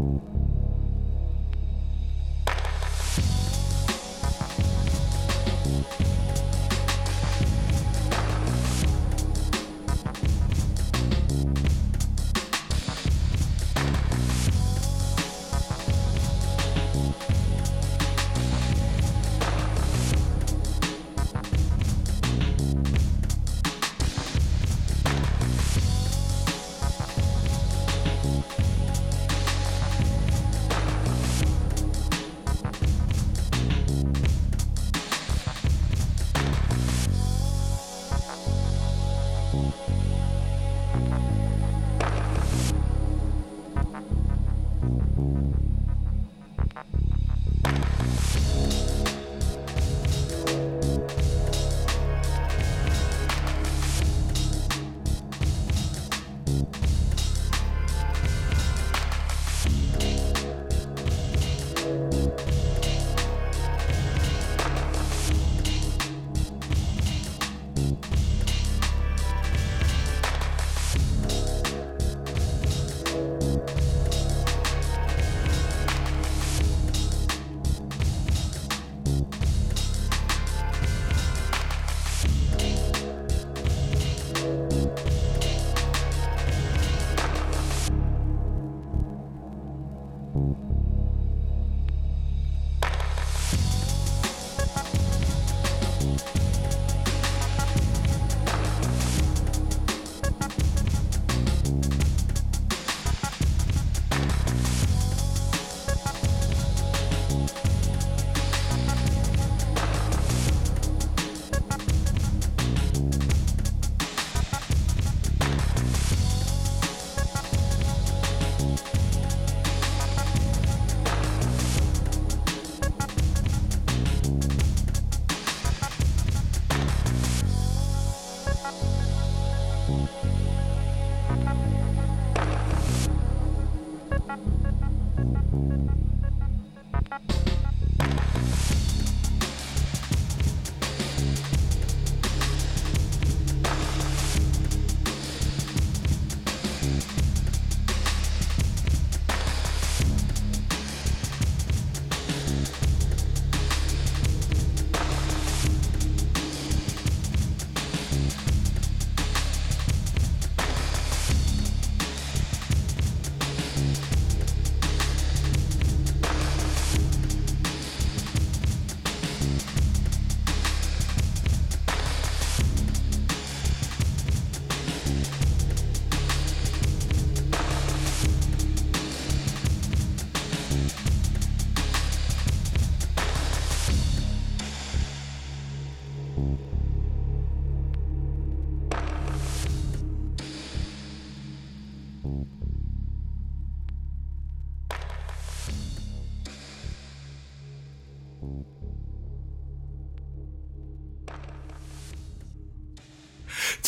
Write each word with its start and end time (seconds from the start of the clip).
Mm-hmm. 0.00 0.29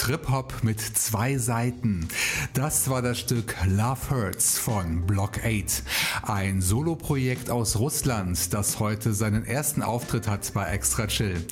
Trip-Hop 0.02 0.64
mit 0.64 0.80
zwei 0.80 1.38
Seiten. 1.38 2.08
Das 2.54 2.90
war 2.90 3.02
das 3.02 3.20
Stück 3.20 3.54
Love 3.68 4.10
Hurts 4.10 4.58
von 4.58 5.06
Block 5.06 5.38
8. 5.44 5.84
Ein 6.24 6.60
Soloprojekt 6.60 7.50
aus 7.50 7.78
Russland, 7.78 8.52
das 8.52 8.80
heute 8.80 9.14
seinen 9.14 9.46
ersten 9.46 9.80
Auftritt 9.80 10.26
hat 10.26 10.52
bei 10.54 10.66
Extra 10.72 11.06
Chill. 11.06 11.46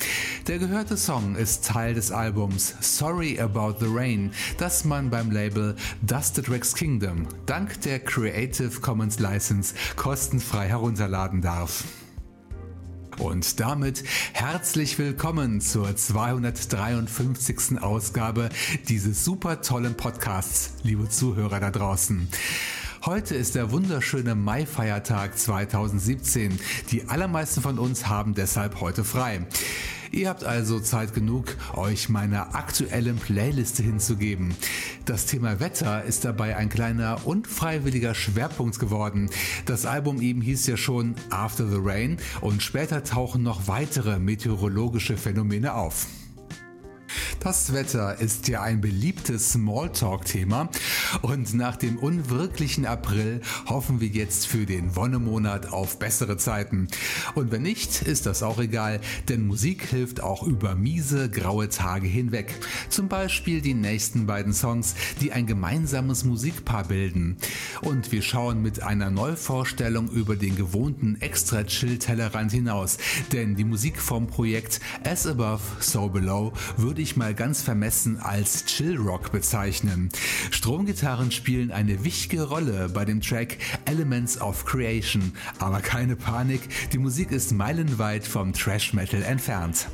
Der 0.47 0.59
gehörte 0.59 0.97
Song 0.97 1.35
ist 1.37 1.63
Teil 1.63 1.93
des 1.93 2.11
Albums 2.11 2.75
Sorry 2.81 3.39
About 3.39 3.75
the 3.79 3.87
Rain, 3.89 4.33
das 4.57 4.83
man 4.83 5.09
beim 5.09 5.31
Label 5.31 5.77
Dusted 6.01 6.49
Rex 6.49 6.75
Kingdom 6.75 7.29
dank 7.45 7.79
der 7.81 8.01
Creative 8.01 8.81
Commons 8.81 9.17
License 9.19 9.73
kostenfrei 9.95 10.67
herunterladen 10.67 11.41
darf. 11.41 11.85
Und 13.19 13.59
damit 13.59 14.03
herzlich 14.33 14.97
willkommen 14.97 15.61
zur 15.61 15.95
253. 15.95 17.81
Ausgabe 17.81 18.49
dieses 18.87 19.23
super 19.23 19.61
tollen 19.61 19.95
Podcasts, 19.95 20.73
liebe 20.83 21.09
Zuhörer 21.09 21.59
da 21.59 21.71
draußen. 21.71 22.27
Heute 23.05 23.35
ist 23.35 23.55
der 23.55 23.71
wunderschöne 23.71 24.35
Mai-Feiertag 24.35 25.37
2017. 25.37 26.59
Die 26.91 27.09
allermeisten 27.09 27.61
von 27.61 27.79
uns 27.79 28.07
haben 28.07 28.33
deshalb 28.33 28.79
heute 28.79 29.03
frei. 29.03 29.45
Ihr 30.13 30.27
habt 30.27 30.43
also 30.43 30.81
Zeit 30.81 31.13
genug, 31.13 31.55
euch 31.73 32.09
meiner 32.09 32.53
aktuellen 32.53 33.15
Playliste 33.15 33.81
hinzugeben. 33.81 34.53
Das 35.05 35.25
Thema 35.25 35.61
Wetter 35.61 36.03
ist 36.03 36.25
dabei 36.25 36.57
ein 36.57 36.67
kleiner 36.67 37.25
unfreiwilliger 37.25 38.13
Schwerpunkt 38.13 38.77
geworden. 38.77 39.29
Das 39.65 39.85
Album 39.85 40.19
eben 40.19 40.41
hieß 40.41 40.67
ja 40.67 40.75
schon 40.75 41.15
After 41.29 41.65
the 41.65 41.79
Rain 41.79 42.17
und 42.41 42.61
später 42.61 43.05
tauchen 43.05 43.41
noch 43.41 43.69
weitere 43.69 44.19
meteorologische 44.19 45.15
Phänomene 45.15 45.75
auf. 45.75 46.07
Das 47.39 47.73
Wetter 47.73 48.19
ist 48.19 48.47
ja 48.47 48.61
ein 48.61 48.81
beliebtes 48.81 49.53
Smalltalk-Thema 49.53 50.69
und 51.21 51.53
nach 51.53 51.75
dem 51.75 51.97
unwirklichen 51.97 52.85
April 52.85 53.41
hoffen 53.67 53.99
wir 54.01 54.07
jetzt 54.07 54.47
für 54.47 54.65
den 54.65 54.95
Wonnemonat 54.95 55.71
auf 55.71 55.99
bessere 55.99 56.37
Zeiten. 56.37 56.87
Und 57.35 57.51
wenn 57.51 57.63
nicht, 57.63 58.01
ist 58.01 58.25
das 58.25 58.43
auch 58.43 58.59
egal, 58.59 59.01
denn 59.29 59.47
Musik 59.47 59.85
hilft 59.87 60.21
auch 60.21 60.43
über 60.43 60.75
miese, 60.75 61.29
graue 61.29 61.69
Tage 61.69 62.07
hinweg. 62.07 62.53
Zum 62.89 63.07
Beispiel 63.07 63.61
die 63.61 63.73
nächsten 63.73 64.25
beiden 64.25 64.53
Songs, 64.53 64.95
die 65.21 65.31
ein 65.31 65.47
gemeinsames 65.47 66.23
Musikpaar 66.23 66.85
bilden. 66.85 67.37
Und 67.81 68.11
wir 68.11 68.21
schauen 68.21 68.61
mit 68.61 68.83
einer 68.83 69.09
Neuvorstellung 69.09 70.09
über 70.09 70.35
den 70.35 70.55
gewohnten 70.55 71.19
extra 71.21 71.63
chill 71.63 71.97
Tellerrand 71.99 72.51
hinaus, 72.51 72.97
denn 73.31 73.55
die 73.55 73.63
Musik 73.63 73.99
vom 73.99 74.27
Projekt 74.27 74.79
As 75.03 75.25
Above, 75.27 75.61
So 75.79 76.09
Below 76.09 76.53
würde 76.77 77.00
ich 77.01 77.17
mal 77.17 77.33
ganz 77.33 77.61
vermessen 77.61 78.19
als 78.19 78.65
Chill 78.65 78.97
Rock 78.97 79.31
bezeichnen. 79.31 80.09
Stromgitarren 80.51 81.31
spielen 81.31 81.71
eine 81.71 82.03
wichtige 82.03 82.43
Rolle 82.43 82.89
bei 82.89 83.05
dem 83.05 83.21
Track 83.21 83.57
Elements 83.85 84.39
of 84.39 84.65
Creation, 84.65 85.33
aber 85.59 85.81
keine 85.81 86.15
Panik, 86.15 86.61
die 86.91 86.97
Musik 86.97 87.31
ist 87.31 87.51
meilenweit 87.51 88.25
vom 88.25 88.53
Trash 88.53 88.93
Metal 88.93 89.23
entfernt. 89.23 89.87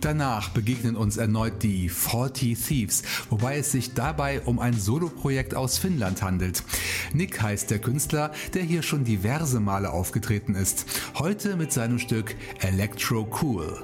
Danach 0.00 0.50
begegnen 0.50 0.96
uns 0.96 1.16
erneut 1.16 1.62
die 1.62 1.88
40 1.88 2.58
Thieves, 2.58 3.02
wobei 3.30 3.58
es 3.58 3.72
sich 3.72 3.94
dabei 3.94 4.40
um 4.42 4.58
ein 4.58 4.74
Soloprojekt 4.74 5.54
aus 5.54 5.78
Finnland 5.78 6.22
handelt. 6.22 6.62
Nick 7.12 7.40
heißt 7.40 7.70
der 7.70 7.78
Künstler, 7.78 8.32
der 8.54 8.62
hier 8.62 8.82
schon 8.82 9.04
diverse 9.04 9.60
Male 9.60 9.90
aufgetreten 9.90 10.54
ist. 10.54 10.86
Heute 11.18 11.56
mit 11.56 11.72
seinem 11.72 11.98
Stück 11.98 12.34
Electro 12.60 13.28
Cool. 13.42 13.82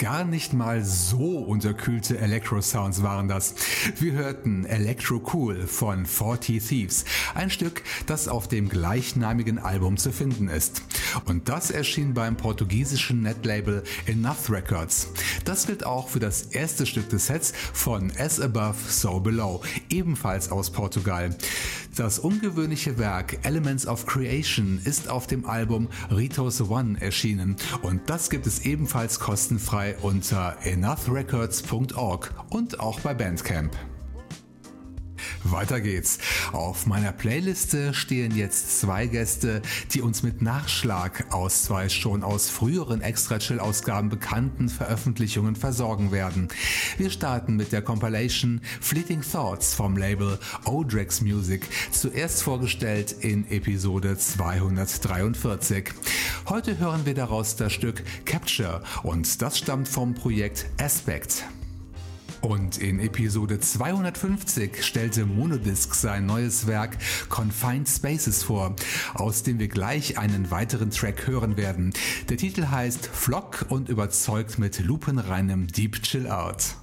Gar 0.00 0.24
nicht 0.24 0.54
mal 0.54 0.82
so 0.82 1.40
unterkühlte 1.40 2.16
Electro-Sounds 2.16 3.02
waren 3.02 3.28
das. 3.28 3.54
Wir 3.98 4.12
hörten 4.12 4.64
Electro 4.64 5.20
Cool 5.34 5.66
von 5.66 6.06
40 6.06 6.66
Thieves, 6.66 7.04
ein 7.34 7.50
Stück, 7.50 7.82
das 8.06 8.26
auf 8.26 8.48
dem 8.48 8.70
gleichnamigen 8.70 9.58
Album 9.58 9.98
zu 9.98 10.10
finden 10.10 10.48
ist. 10.48 10.80
Und 11.24 11.48
das 11.48 11.70
erschien 11.70 12.14
beim 12.14 12.36
portugiesischen 12.36 13.22
Netlabel 13.22 13.82
Enough 14.06 14.50
Records. 14.50 15.08
Das 15.44 15.66
gilt 15.66 15.84
auch 15.84 16.08
für 16.08 16.20
das 16.20 16.42
erste 16.42 16.86
Stück 16.86 17.08
des 17.08 17.26
Sets 17.26 17.52
von 17.72 18.12
As 18.18 18.40
Above, 18.40 18.76
So 18.88 19.20
Below, 19.20 19.62
ebenfalls 19.88 20.50
aus 20.50 20.70
Portugal. 20.70 21.36
Das 21.96 22.18
ungewöhnliche 22.18 22.98
Werk 22.98 23.38
Elements 23.44 23.86
of 23.86 24.06
Creation 24.06 24.80
ist 24.84 25.08
auf 25.08 25.26
dem 25.26 25.44
Album 25.44 25.88
Ritos 26.10 26.60
One 26.60 27.00
erschienen 27.00 27.56
und 27.82 28.08
das 28.08 28.30
gibt 28.30 28.46
es 28.46 28.64
ebenfalls 28.64 29.18
kostenfrei 29.18 29.96
unter 30.00 30.56
enoughrecords.org 30.62 32.32
und 32.50 32.80
auch 32.80 33.00
bei 33.00 33.14
Bandcamp. 33.14 33.76
Weiter 35.44 35.80
geht's. 35.80 36.18
Auf 36.52 36.86
meiner 36.86 37.12
Playliste 37.12 37.94
stehen 37.94 38.36
jetzt 38.36 38.80
zwei 38.80 39.06
Gäste, 39.06 39.62
die 39.92 40.02
uns 40.02 40.22
mit 40.22 40.42
Nachschlag 40.42 41.32
aus 41.32 41.64
zwei 41.64 41.88
schon 41.88 42.22
aus 42.22 42.50
früheren 42.50 43.00
Extra 43.00 43.38
Chill 43.38 43.60
Ausgaben 43.60 44.08
bekannten 44.08 44.68
Veröffentlichungen 44.68 45.56
versorgen 45.56 46.12
werden. 46.12 46.48
Wir 46.98 47.10
starten 47.10 47.56
mit 47.56 47.72
der 47.72 47.82
Compilation 47.82 48.60
Fleeting 48.80 49.22
Thoughts 49.22 49.74
vom 49.74 49.96
Label 49.96 50.38
Odrex 50.64 51.20
Music, 51.20 51.66
zuerst 51.90 52.42
vorgestellt 52.42 53.12
in 53.20 53.50
Episode 53.50 54.16
243. 54.16 55.90
Heute 56.48 56.78
hören 56.78 57.06
wir 57.06 57.14
daraus 57.14 57.56
das 57.56 57.72
Stück 57.72 58.02
Capture 58.24 58.82
und 59.02 59.40
das 59.40 59.58
stammt 59.58 59.88
vom 59.88 60.14
Projekt 60.14 60.66
Aspect. 60.78 61.44
Und 62.40 62.78
in 62.78 63.00
Episode 63.00 63.60
250 63.60 64.82
stellte 64.82 65.26
Monodisc 65.26 65.94
sein 65.94 66.26
neues 66.26 66.66
Werk 66.66 66.96
Confined 67.28 67.88
Spaces 67.88 68.42
vor, 68.42 68.76
aus 69.14 69.42
dem 69.42 69.58
wir 69.58 69.68
gleich 69.68 70.18
einen 70.18 70.50
weiteren 70.50 70.90
Track 70.90 71.26
hören 71.26 71.56
werden. 71.56 71.92
Der 72.28 72.38
Titel 72.38 72.66
heißt 72.66 73.06
Flock 73.06 73.66
und 73.68 73.88
überzeugt 73.88 74.58
mit 74.58 74.80
lupenreinem 74.80 75.66
Deep 75.66 76.02
Chill 76.02 76.28
Out. 76.28 76.79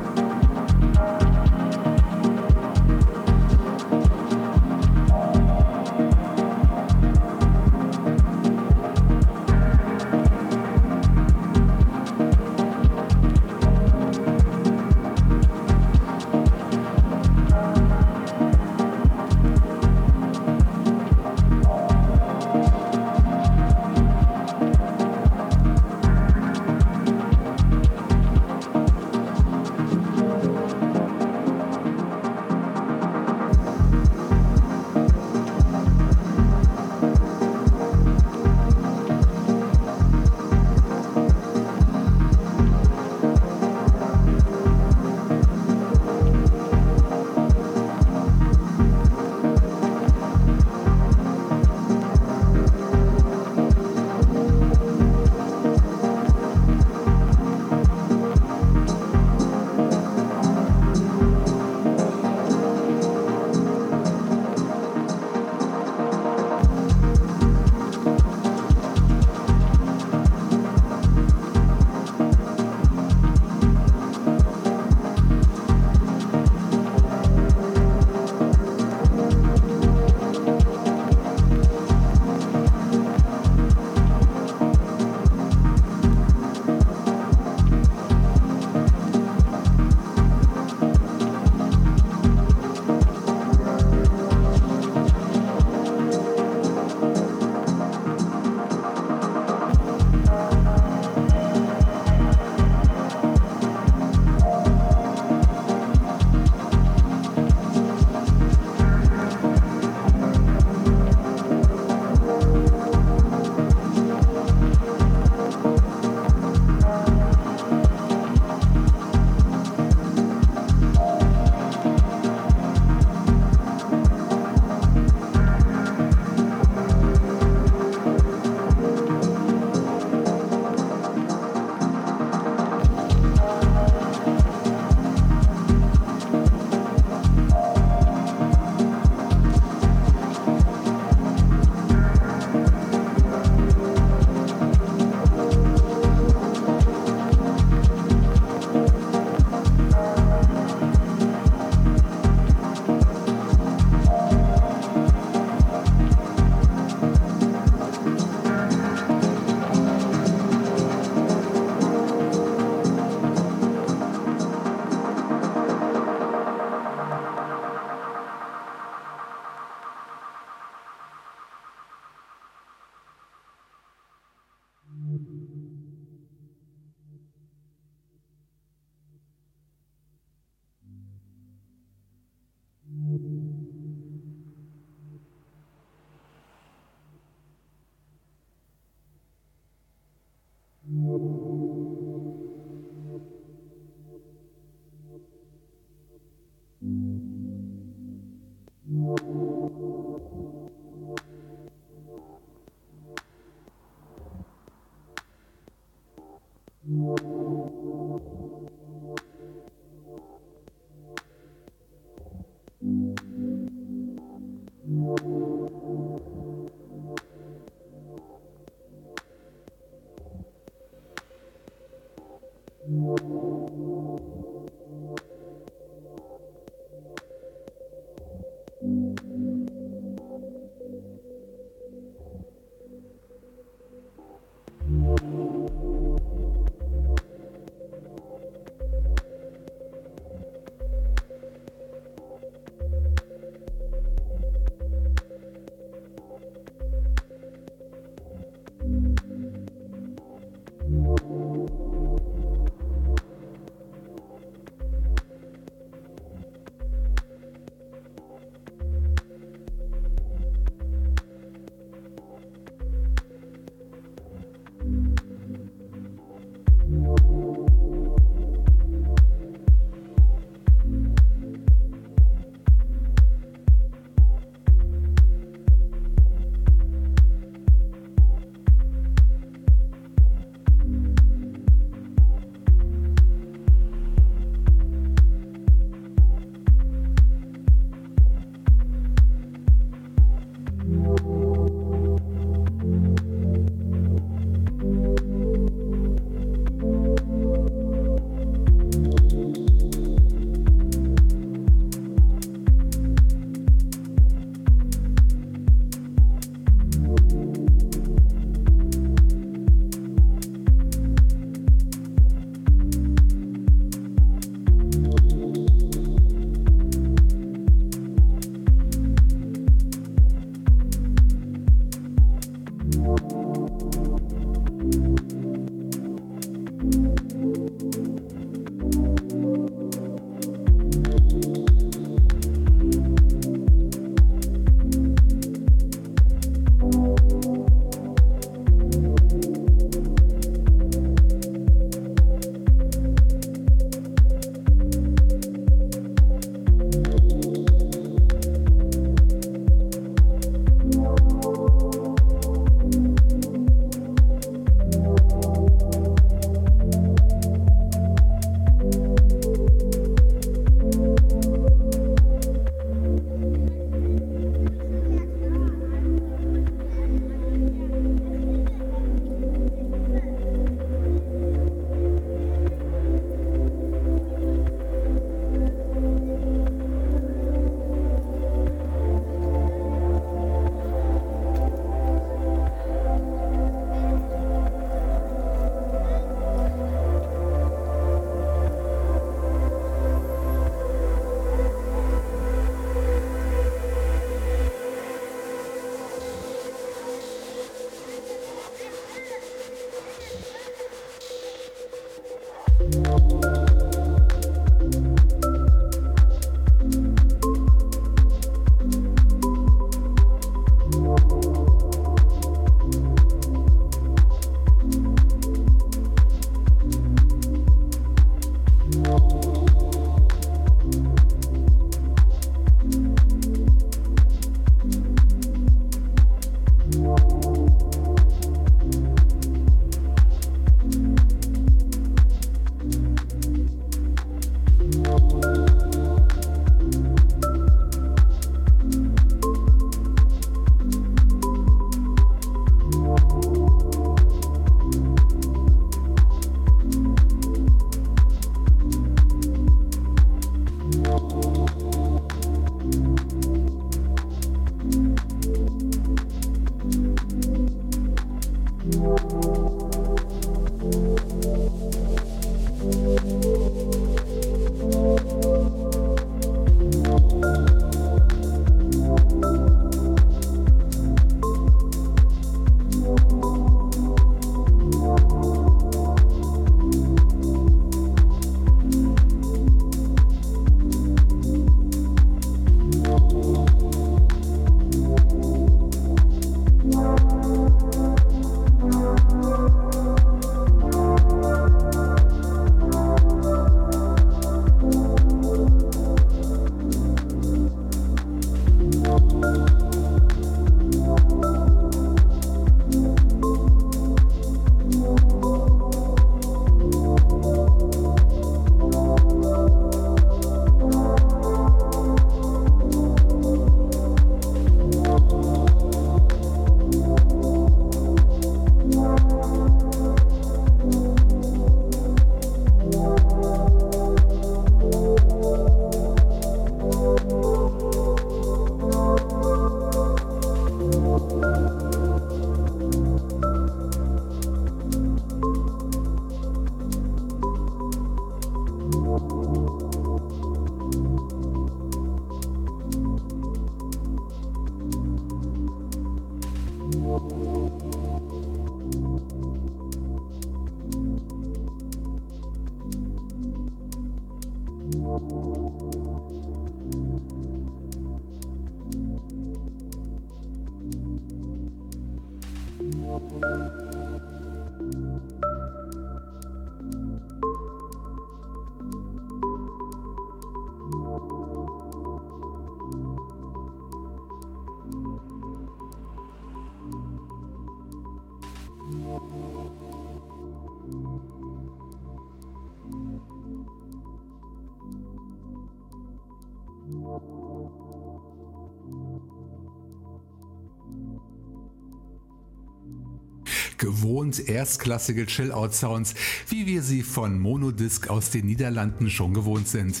Gewohnt 593.82 594.48
erstklassige 594.48 595.26
Chill-Out-Sounds, 595.26 596.14
wie 596.46 596.68
wir 596.68 596.84
sie 596.84 597.02
von 597.02 597.40
Monodisc 597.40 598.08
aus 598.08 598.30
den 598.30 598.46
Niederlanden 598.46 599.10
schon 599.10 599.34
gewohnt 599.34 599.66
sind. 599.66 600.00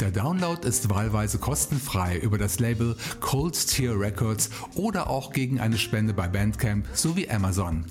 Der 0.00 0.10
Download 0.10 0.68
ist 0.68 0.90
wahlweise 0.90 1.38
kostenfrei 1.38 2.18
über 2.18 2.36
das 2.36 2.58
Label 2.58 2.94
Cold 3.20 3.54
Tier 3.68 3.98
Records 3.98 4.50
oder 4.74 5.08
auch 5.08 5.32
gegen 5.32 5.60
eine 5.60 5.78
Spende 5.78 6.12
bei 6.12 6.28
Bandcamp 6.28 6.86
sowie 6.92 7.26
Amazon. 7.30 7.86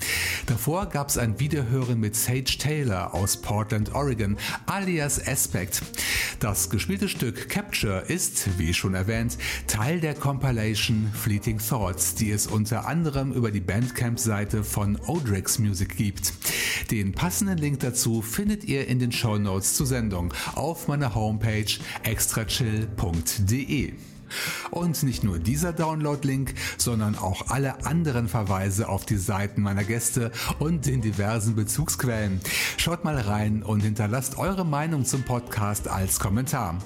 Davor 0.46 0.86
gab 0.86 1.08
es 1.08 1.18
ein 1.18 1.40
Wiederhören 1.40 1.98
mit 1.98 2.14
Sage 2.14 2.58
Taylor 2.58 3.12
aus 3.12 3.36
Portland, 3.36 3.96
Oregon, 3.96 4.36
alias 4.66 5.26
Aspect. 5.26 5.82
Das 6.42 6.68
gespielte 6.70 7.08
Stück 7.08 7.48
Capture 7.48 8.00
ist, 8.08 8.58
wie 8.58 8.74
schon 8.74 8.94
erwähnt, 8.94 9.38
Teil 9.68 10.00
der 10.00 10.14
Compilation 10.14 11.08
Fleeting 11.14 11.60
Thoughts, 11.60 12.16
die 12.16 12.32
es 12.32 12.48
unter 12.48 12.88
anderem 12.88 13.32
über 13.32 13.52
die 13.52 13.60
Bandcamp-Seite 13.60 14.64
von 14.64 14.98
Odrix 15.06 15.60
Music 15.60 15.96
gibt. 15.96 16.32
Den 16.90 17.12
passenden 17.12 17.58
Link 17.58 17.78
dazu 17.78 18.22
findet 18.22 18.64
ihr 18.64 18.88
in 18.88 18.98
den 18.98 19.12
Show 19.12 19.38
Notes 19.38 19.74
zur 19.74 19.86
Sendung 19.86 20.34
auf 20.56 20.88
meiner 20.88 21.14
Homepage 21.14 21.78
extrachill.de. 22.02 23.92
Und 24.70 25.02
nicht 25.02 25.24
nur 25.24 25.38
dieser 25.38 25.72
Download-Link, 25.72 26.54
sondern 26.78 27.16
auch 27.16 27.48
alle 27.48 27.84
anderen 27.84 28.28
Verweise 28.28 28.88
auf 28.88 29.06
die 29.06 29.16
Seiten 29.16 29.62
meiner 29.62 29.84
Gäste 29.84 30.32
und 30.58 30.86
den 30.86 31.00
diversen 31.00 31.54
Bezugsquellen. 31.54 32.40
Schaut 32.76 33.04
mal 33.04 33.18
rein 33.18 33.62
und 33.62 33.80
hinterlasst 33.80 34.38
eure 34.38 34.64
Meinung 34.64 35.04
zum 35.04 35.22
Podcast 35.22 35.88
als 35.88 36.20
Kommentar. 36.20 36.78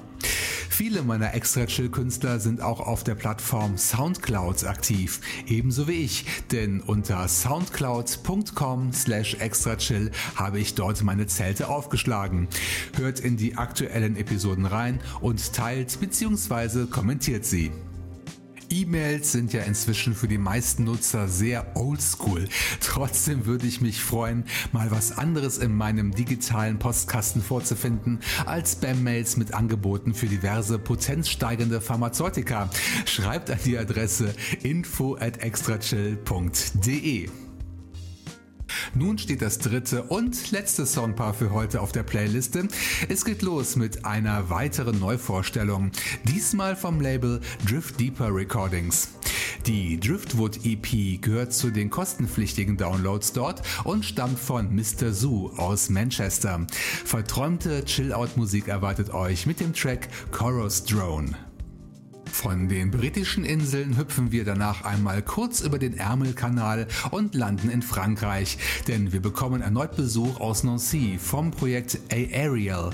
Viele 0.77 1.01
meiner 1.01 1.33
Extra-Chill-Künstler 1.33 2.39
sind 2.39 2.61
auch 2.61 2.81
auf 2.81 3.03
der 3.03 3.15
Plattform 3.15 3.79
Soundcloud 3.79 4.65
aktiv, 4.65 5.23
ebenso 5.47 5.89
wie 5.89 6.05
ich, 6.05 6.27
denn 6.53 6.83
unter 6.83 7.27
soundcloud.com 7.29 8.93
slash 8.93 9.37
extrachill 9.37 10.11
habe 10.35 10.59
ich 10.59 10.75
dort 10.75 11.03
meine 11.03 11.29
Zelte 11.29 11.71
aufgeschlagen. 11.71 12.49
Hört 12.95 13.21
in 13.21 13.39
die 13.39 13.57
aktuellen 13.57 14.17
Episoden 14.17 14.67
rein 14.67 15.01
und 15.23 15.55
teilt 15.55 15.99
bzw. 15.99 16.85
kommentiert 16.91 17.47
sie. 17.47 17.73
E-Mails 18.71 19.33
sind 19.33 19.53
ja 19.53 19.63
inzwischen 19.63 20.15
für 20.15 20.29
die 20.29 20.39
meisten 20.39 20.85
Nutzer 20.85 21.29
sehr 21.29 21.77
oldschool. 21.77 22.49
Trotzdem 22.81 23.47
würde 23.47 23.67
ich 23.67 23.81
mich 23.81 24.03
freuen, 24.03 24.45
mal 24.73 24.91
was 24.91 25.17
anderes 25.17 25.59
in 25.59 25.75
meinem 25.75 26.15
digitalen 26.15 26.79
Postkasten 26.79 27.43
vorzufinden 27.43 28.21
als 28.45 28.73
Spam-Mails 28.73 29.37
mit 29.37 29.55
Angeboten 29.55 30.15
für 30.15 30.27
diverse 30.27 30.79
potenzsteigende 30.79 31.81
Pharmazeutika. 31.81 32.71
Schreibt 33.05 33.51
an 33.51 33.59
die 33.65 33.79
Adresse 33.79 34.35
info 34.63 35.17
at 35.17 35.39
extrachill.de. 35.39 37.29
Nun 38.95 39.19
steht 39.19 39.43
das 39.43 39.59
dritte 39.59 40.05
und 40.05 40.51
letzte 40.51 40.87
Songpaar 40.87 41.35
für 41.35 41.53
heute 41.53 41.81
auf 41.81 41.93
der 41.93 42.03
Playliste. 42.03 42.69
Es 43.09 43.25
geht 43.25 43.43
los 43.43 43.77
mit 43.77 44.05
einer 44.05 44.51
weiteren 44.51 44.99
Neuvorstellung, 44.99 45.91
diesmal 46.25 46.77
vom 46.77 47.01
Label 47.01 47.41
Drift 47.67 48.01
Deeper 48.01 48.35
Recordings. 48.35 49.09
Die 49.67 49.99
Driftwood 49.99 50.65
EP 50.65 51.21
gehört 51.21 51.53
zu 51.53 51.71
den 51.71 51.91
kostenpflichtigen 51.91 52.77
Downloads 52.77 53.33
dort 53.33 53.63
und 53.85 54.05
stammt 54.05 54.39
von 54.39 54.75
Mr. 54.75 55.13
Zoo 55.13 55.51
aus 55.57 55.89
Manchester. 55.89 56.67
Verträumte 57.05 57.85
Chill-Out-Musik 57.85 58.69
erwartet 58.69 59.11
euch 59.11 59.47
mit 59.47 59.61
dem 59.61 59.73
Track 59.75 60.09
Chorus 60.31 60.85
Drone. 60.85 61.46
Von 62.37 62.69
den 62.69 62.91
britischen 62.91 63.47
Inseln 63.47 63.97
hüpfen 63.97 64.31
wir 64.31 64.45
danach 64.45 64.85
einmal 64.85 65.23
kurz 65.23 65.63
über 65.63 65.79
den 65.79 65.97
Ärmelkanal 65.97 66.87
und 67.11 67.35
landen 67.35 67.71
in 67.71 67.81
Frankreich, 67.81 68.59
denn 68.87 69.11
wir 69.11 69.21
bekommen 69.21 69.63
erneut 69.63 69.97
Besuch 69.97 70.39
aus 70.39 70.63
Nancy 70.63 71.19
vom 71.19 71.51
Projekt 71.51 71.99
Aerial. 72.13 72.91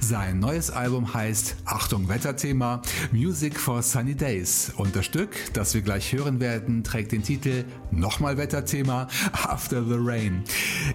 Sein 0.00 0.40
neues 0.40 0.70
Album 0.70 1.12
heißt, 1.12 1.56
Achtung 1.66 2.08
Wetterthema, 2.08 2.80
Music 3.12 3.60
for 3.60 3.82
Sunny 3.82 4.14
Days 4.14 4.72
und 4.78 4.96
das 4.96 5.04
Stück, 5.04 5.36
das 5.52 5.74
wir 5.74 5.82
gleich 5.82 6.14
hören 6.14 6.40
werden, 6.40 6.82
trägt 6.82 7.12
den 7.12 7.22
Titel 7.22 7.64
Nochmal 7.90 8.38
Wetterthema, 8.38 9.08
After 9.30 9.84
the 9.84 9.98
Rain. 9.98 10.42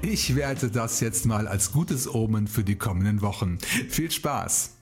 Ich 0.02 0.36
werte 0.36 0.72
das 0.72 1.02
jetzt 1.02 1.28
mal 1.28 1.48
als 1.48 1.72
gutes 1.72 2.12
Omen 2.12 2.48
für 2.48 2.64
die 2.64 2.76
kommenden 2.76 3.22
Wochen. 3.22 3.60
Viel 3.90 4.10
Spaß! 4.10 4.81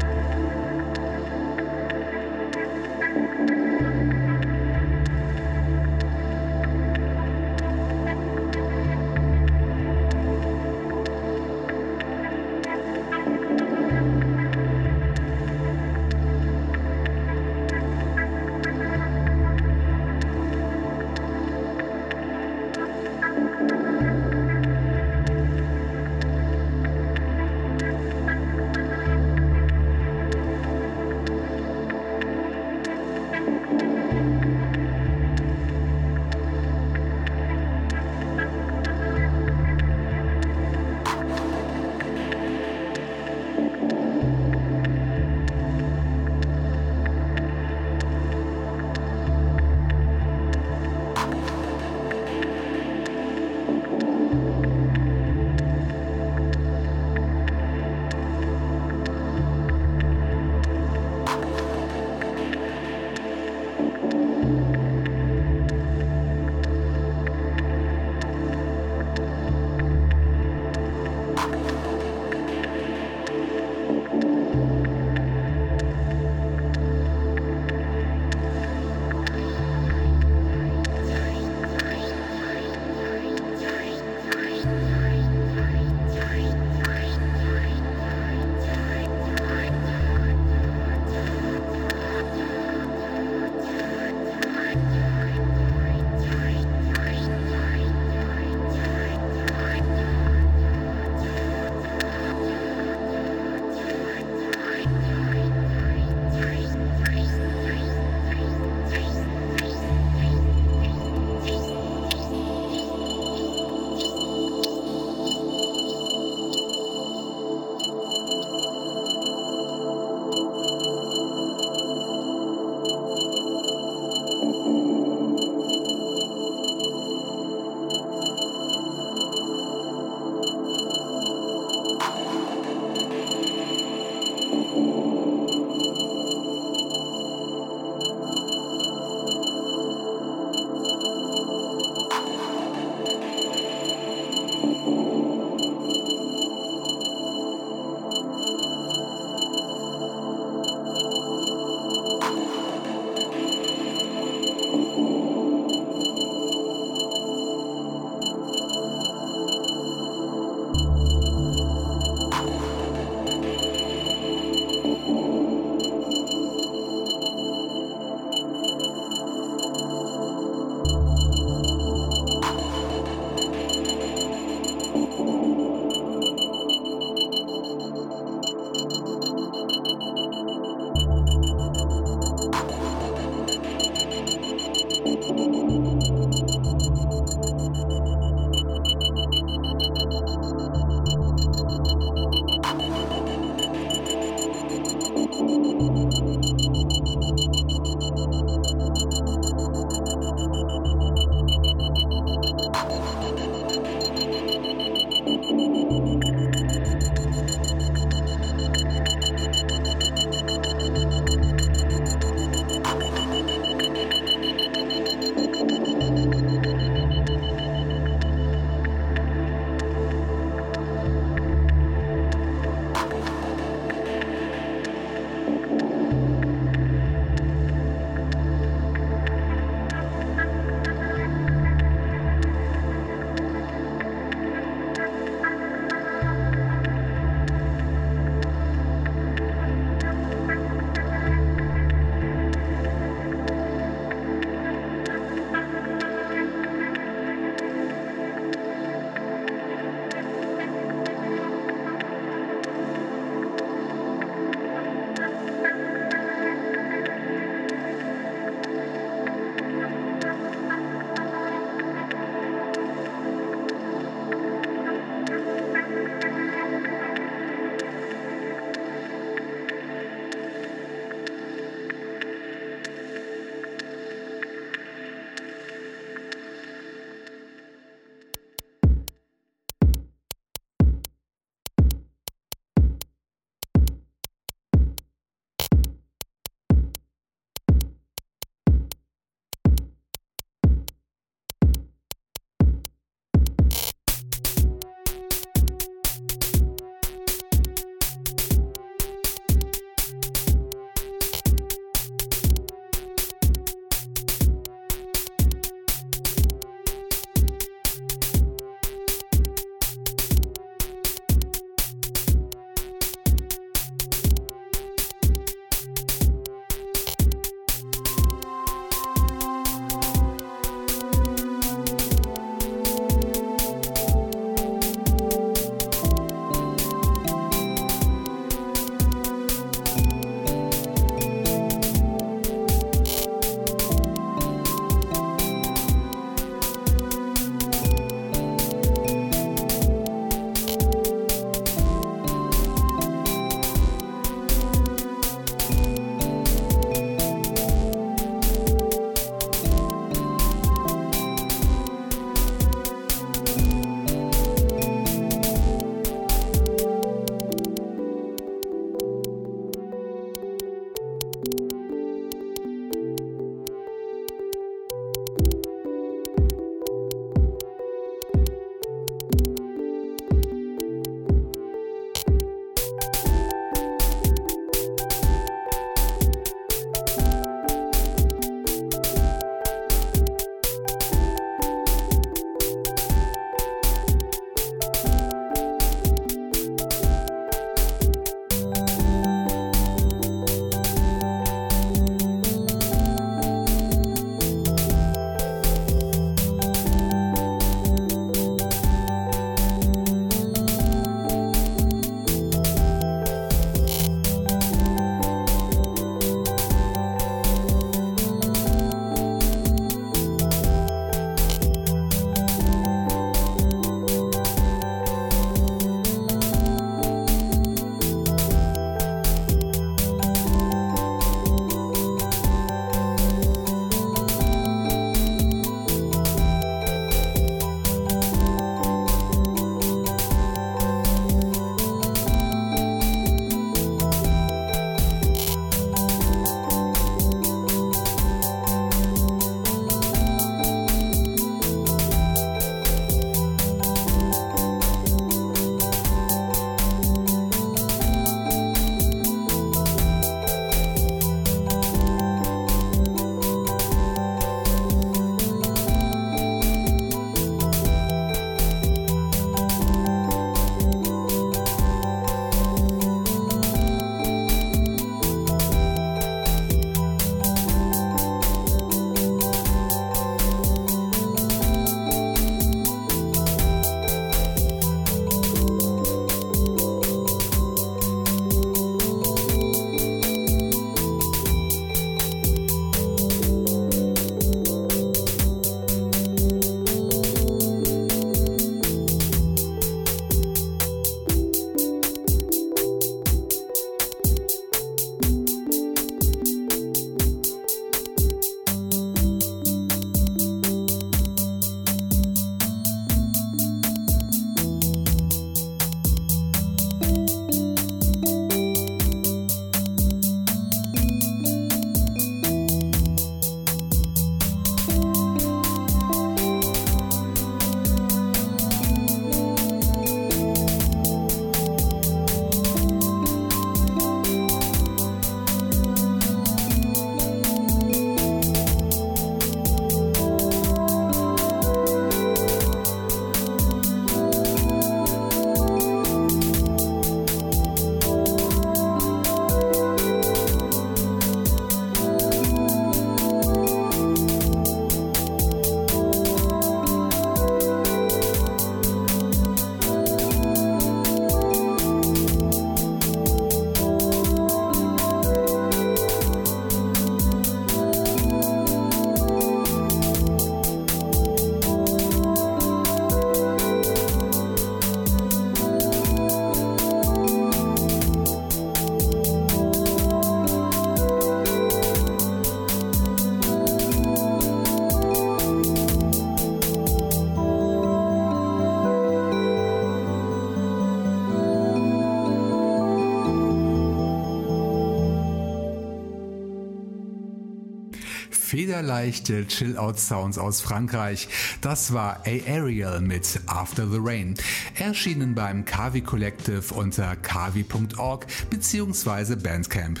Federleichte 588.56 589.46
Chill-Out-Sounds 589.46 590.38
aus 590.38 590.62
Frankreich. 590.62 591.28
Das 591.60 591.92
war 591.92 592.22
A-Ariel 592.24 593.02
mit 593.02 593.38
After 593.44 593.86
the 593.86 593.98
Rain, 594.00 594.34
erschienen 594.76 595.34
beim 595.34 595.66
Kavi 595.66 596.00
Collective 596.00 596.72
unter 596.72 597.16
kavi.org 597.16 598.26
bzw. 598.48 599.36
Bandcamp. 599.36 600.00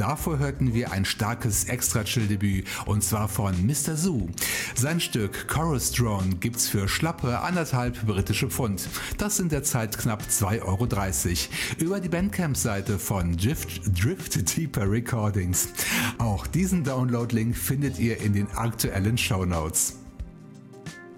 Davor 0.00 0.38
hörten 0.38 0.72
wir 0.72 0.92
ein 0.92 1.04
starkes 1.04 1.64
Extra-Chill-Debüt 1.64 2.66
und 2.86 3.04
zwar 3.04 3.28
von 3.28 3.54
Mr. 3.66 3.96
Zoo. 3.96 4.30
Sein 4.74 4.98
Stück 4.98 5.46
Chorus 5.46 5.92
Drone 5.92 6.36
gibt's 6.36 6.70
für 6.70 6.88
schlappe 6.88 7.40
anderthalb 7.40 8.06
britische 8.06 8.48
Pfund. 8.48 8.88
Das 9.18 9.36
sind 9.36 9.52
derzeit 9.52 9.98
knapp 9.98 10.22
2,30 10.22 10.62
Euro. 10.62 11.84
Über 11.84 12.00
die 12.00 12.08
Bandcamp-Seite 12.08 12.98
von 12.98 13.36
Drift, 13.36 13.82
Drift 14.02 14.56
Deeper 14.56 14.90
Recordings. 14.90 15.68
Auch 16.16 16.46
diesen 16.46 16.82
Download-Link 16.82 17.54
findet 17.54 17.98
ihr 17.98 18.22
in 18.22 18.32
den 18.32 18.50
aktuellen 18.52 19.18
Show 19.18 19.44
Notes. 19.44 19.99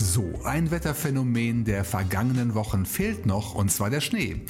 So, 0.04 0.40
ein 0.42 0.72
Wetterphänomen 0.72 1.64
der 1.64 1.84
vergangenen 1.84 2.56
Wochen 2.56 2.86
fehlt 2.86 3.24
noch, 3.24 3.54
und 3.54 3.70
zwar 3.70 3.88
der 3.88 4.00
Schnee. 4.00 4.42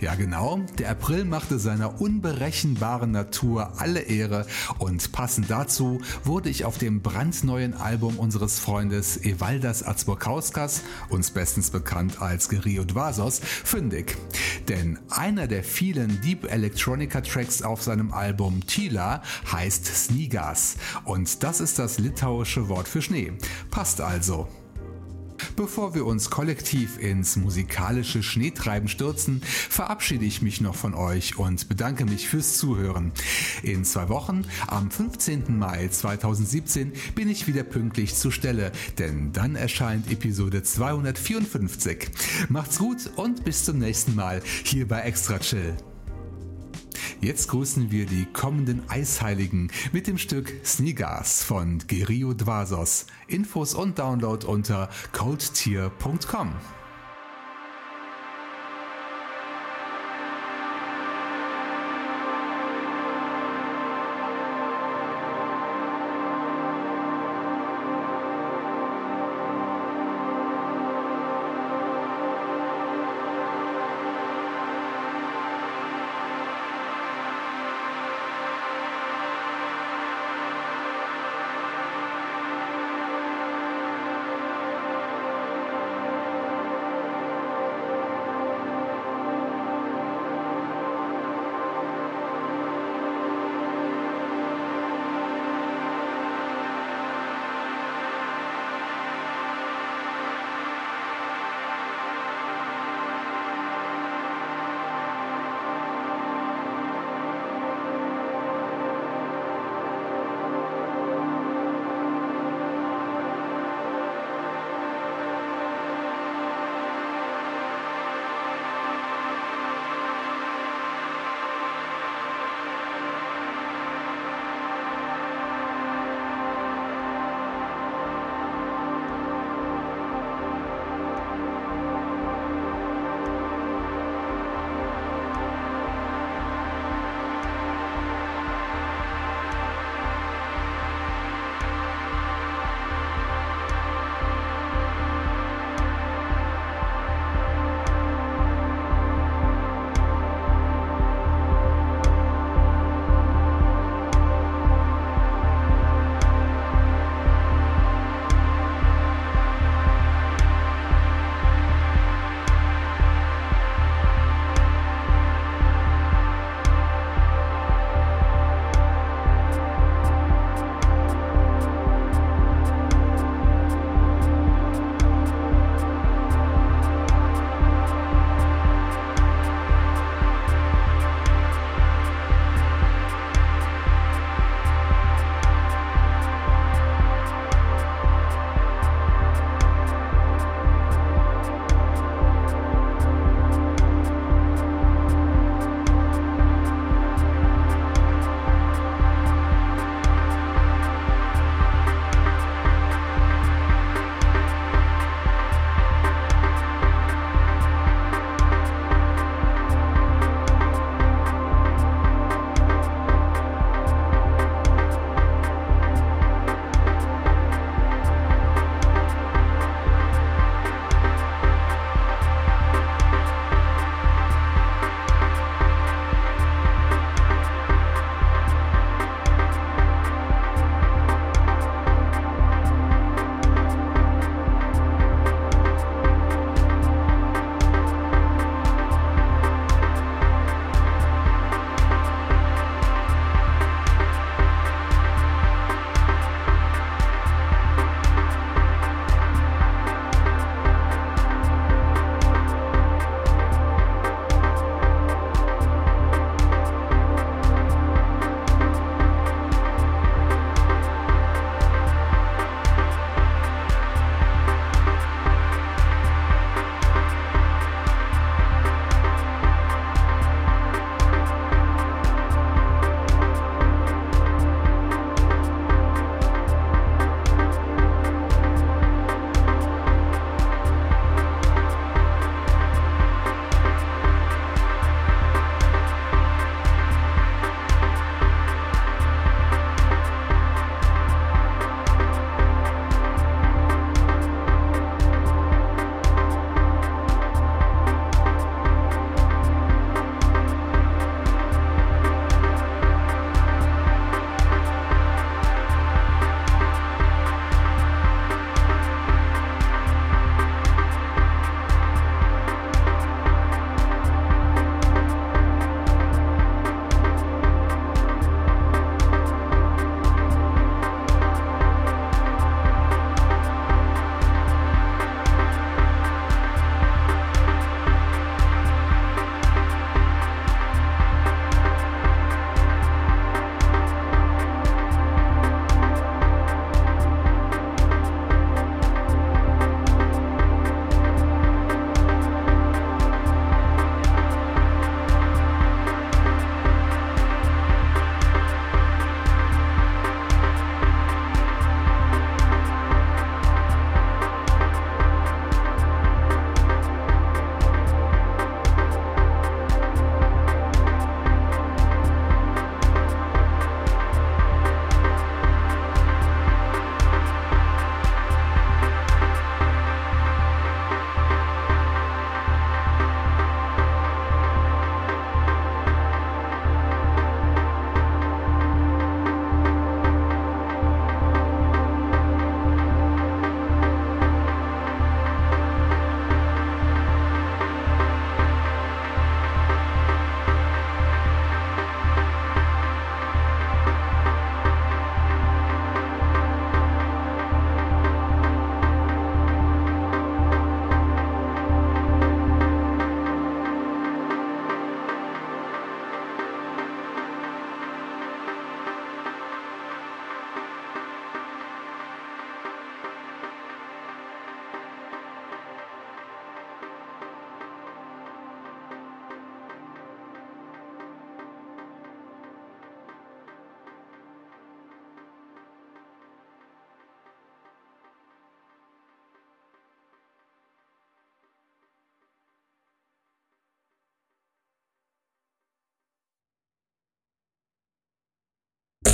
Ja 0.00 0.14
genau, 0.14 0.60
der 0.78 0.88
April 0.88 1.24
machte 1.24 1.58
seiner 1.58 2.00
unberechenbaren 2.00 3.10
Natur 3.10 3.80
alle 3.80 4.02
Ehre 4.02 4.46
und 4.78 5.10
passend 5.10 5.50
dazu 5.50 6.00
wurde 6.22 6.48
ich 6.48 6.64
auf 6.64 6.78
dem 6.78 7.02
brandneuen 7.02 7.74
Album 7.74 8.20
unseres 8.20 8.60
Freundes 8.60 9.16
Evaldas 9.16 9.82
Atzburkauskas, 9.82 10.82
uns 11.08 11.32
bestens 11.32 11.70
bekannt 11.70 12.22
als 12.22 12.48
Geriot 12.48 12.94
Vasos, 12.94 13.40
fündig. 13.42 14.16
Denn 14.68 14.96
einer 15.10 15.48
der 15.48 15.64
vielen 15.64 16.20
Deep 16.20 16.44
Electronica 16.50 17.20
Tracks 17.20 17.62
auf 17.62 17.82
seinem 17.82 18.12
Album 18.12 18.64
Tila 18.64 19.24
heißt 19.50 19.86
Snigas 19.86 20.76
und 21.04 21.42
das 21.42 21.60
ist 21.60 21.80
das 21.80 21.98
litauische 21.98 22.68
Wort 22.68 22.86
für 22.86 23.02
Schnee. 23.02 23.32
Passt 23.72 24.00
also. 24.00 24.48
Bevor 25.56 25.94
wir 25.94 26.06
uns 26.06 26.30
kollektiv 26.30 26.98
ins 26.98 27.36
musikalische 27.36 28.22
Schneetreiben 28.22 28.88
stürzen, 28.88 29.42
verabschiede 29.42 30.24
ich 30.24 30.42
mich 30.42 30.60
noch 30.60 30.74
von 30.74 30.94
euch 30.94 31.38
und 31.38 31.68
bedanke 31.68 32.04
mich 32.04 32.28
fürs 32.28 32.56
Zuhören. 32.56 33.12
In 33.62 33.84
zwei 33.84 34.08
Wochen, 34.08 34.44
am 34.66 34.90
15. 34.90 35.58
Mai 35.58 35.88
2017, 35.88 36.92
bin 37.14 37.28
ich 37.28 37.46
wieder 37.46 37.62
pünktlich 37.62 38.14
zur 38.14 38.32
Stelle, 38.32 38.72
denn 38.98 39.32
dann 39.32 39.56
erscheint 39.56 40.10
Episode 40.10 40.62
254. 40.62 42.08
Macht's 42.48 42.78
gut 42.78 43.10
und 43.16 43.44
bis 43.44 43.64
zum 43.64 43.78
nächsten 43.78 44.14
Mal 44.14 44.42
hier 44.64 44.86
bei 44.86 45.00
Extra 45.00 45.38
Chill. 45.38 45.76
Jetzt 47.20 47.48
grüßen 47.48 47.90
wir 47.90 48.06
die 48.06 48.26
kommenden 48.32 48.82
Eisheiligen 48.88 49.70
mit 49.92 50.06
dem 50.06 50.18
Stück 50.18 50.52
Snigas 50.64 51.42
von 51.42 51.78
Gerio 51.86 52.34
Dvasos. 52.34 53.06
Infos 53.26 53.74
und 53.74 53.98
Download 53.98 54.46
unter 54.46 54.88
coldtier.com. 55.12 56.52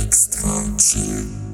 extra 0.07 0.49
chill. 0.77 1.46